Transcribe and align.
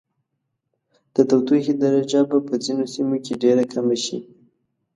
د 1.13 1.15
تودوخې 1.29 1.73
درجه 1.83 2.21
به 2.29 2.37
په 2.47 2.55
ځینو 2.65 2.85
سیمو 2.93 3.17
کې 3.25 3.33
ډیره 3.43 3.63
کمه 3.71 3.97
شي. 4.03 4.17